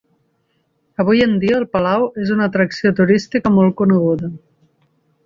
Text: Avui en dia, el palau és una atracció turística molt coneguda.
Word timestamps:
Avui 1.03 1.19
en 1.25 1.35
dia, 1.43 1.59
el 1.61 1.65
palau 1.77 2.05
és 2.23 2.31
una 2.37 2.47
atracció 2.51 2.93
turística 3.01 3.53
molt 3.59 3.77
coneguda. 3.83 4.31